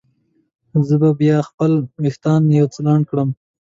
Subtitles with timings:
[0.87, 3.29] زه به بیا خپل وریښتان یو څه لنډ کړم.